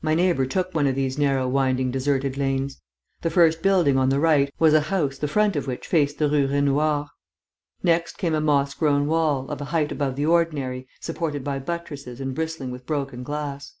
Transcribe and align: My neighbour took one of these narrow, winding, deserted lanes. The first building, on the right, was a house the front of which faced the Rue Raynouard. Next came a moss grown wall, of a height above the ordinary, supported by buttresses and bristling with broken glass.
My 0.00 0.16
neighbour 0.16 0.44
took 0.44 0.74
one 0.74 0.88
of 0.88 0.96
these 0.96 1.16
narrow, 1.18 1.46
winding, 1.46 1.92
deserted 1.92 2.36
lanes. 2.36 2.82
The 3.20 3.30
first 3.30 3.62
building, 3.62 3.96
on 3.96 4.08
the 4.08 4.18
right, 4.18 4.52
was 4.58 4.74
a 4.74 4.80
house 4.90 5.18
the 5.18 5.28
front 5.28 5.54
of 5.54 5.68
which 5.68 5.86
faced 5.86 6.18
the 6.18 6.28
Rue 6.28 6.48
Raynouard. 6.48 7.06
Next 7.80 8.18
came 8.18 8.34
a 8.34 8.40
moss 8.40 8.74
grown 8.74 9.06
wall, 9.06 9.48
of 9.52 9.60
a 9.60 9.66
height 9.66 9.92
above 9.92 10.16
the 10.16 10.26
ordinary, 10.26 10.88
supported 11.00 11.44
by 11.44 11.60
buttresses 11.60 12.20
and 12.20 12.34
bristling 12.34 12.72
with 12.72 12.86
broken 12.86 13.22
glass. 13.22 13.74